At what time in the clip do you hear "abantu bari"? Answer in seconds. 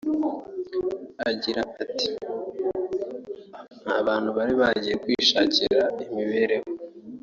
3.99-4.53